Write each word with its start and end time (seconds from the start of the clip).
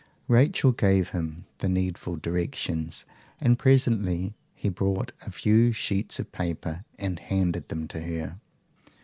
Rachel 0.27 0.71
gave 0.71 1.09
him 1.09 1.45
the 1.59 1.69
needful 1.69 2.15
directions, 2.15 3.05
and 3.39 3.59
presently 3.59 4.33
he 4.55 4.67
brought 4.67 5.11
a 5.27 5.29
few 5.29 5.73
sheets 5.73 6.19
of 6.19 6.31
paper, 6.31 6.83
and 6.97 7.19
handed 7.19 7.69
them 7.69 7.87
to 7.89 7.99
her. 8.01 8.39